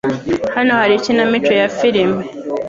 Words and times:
Hano 0.55 0.71
hari 0.79 0.93
ikinamico 0.95 1.51
ya 1.61 1.67
firime. 1.77 2.21